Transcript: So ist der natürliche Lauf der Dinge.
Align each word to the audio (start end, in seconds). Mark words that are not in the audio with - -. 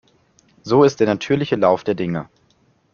So 0.63 0.83
ist 0.83 0.99
der 0.99 1.05
natürliche 1.05 1.57
Lauf 1.57 1.83
der 1.83 1.93
Dinge. 1.93 2.27